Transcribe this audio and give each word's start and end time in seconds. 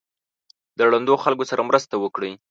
د 0.77 0.79
ړندو 0.91 1.13
خلکو 1.23 1.43
سره 1.51 1.61
مرسته 1.69 1.95
وکړئ. 2.03 2.31